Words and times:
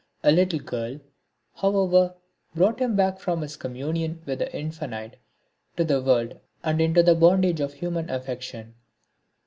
A 0.23 0.31
little 0.31 0.57
girl, 0.57 0.99
however, 1.57 2.15
brought 2.55 2.79
him 2.79 2.95
back 2.95 3.19
from 3.19 3.41
his 3.41 3.55
communion 3.55 4.19
with 4.25 4.39
the 4.39 4.51
infinite 4.51 5.19
to 5.77 5.83
the 5.83 6.01
world 6.01 6.39
and 6.63 6.81
into 6.81 7.03
the 7.03 7.13
bondage 7.13 7.59
of 7.59 7.73
human 7.73 8.09
affection. 8.09 8.73